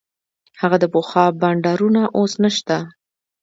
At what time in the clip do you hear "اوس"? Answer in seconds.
2.17-2.33